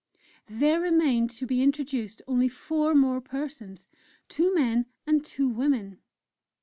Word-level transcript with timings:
There 0.47 0.79
remained 0.81 1.29
to 1.37 1.45
be 1.45 1.61
introduced 1.61 2.23
only 2.27 2.47
four 2.47 2.95
more 2.95 3.21
persons, 3.21 3.87
two 4.29 4.51
men, 4.51 4.87
and 5.05 5.23
two 5.23 5.47
women. 5.47 5.99